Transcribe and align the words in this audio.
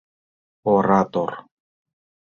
Оратор. 0.73 1.31